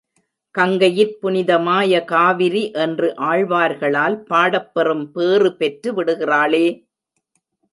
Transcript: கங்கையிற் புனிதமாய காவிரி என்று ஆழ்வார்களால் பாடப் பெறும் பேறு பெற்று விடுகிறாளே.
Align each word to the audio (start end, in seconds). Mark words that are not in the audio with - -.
கங்கையிற் 0.55 1.13
புனிதமாய 1.21 2.03
காவிரி 2.05 2.71
என்று 2.71 3.13
ஆழ்வார்களால் 3.19 4.17
பாடப் 4.25 4.73
பெறும் 4.73 5.11
பேறு 5.11 5.55
பெற்று 5.55 5.91
விடுகிறாளே. 5.93 6.65